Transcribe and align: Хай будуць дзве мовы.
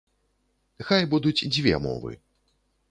Хай 0.87 1.03
будуць 1.13 1.45
дзве 1.59 1.73
мовы. 1.89 2.11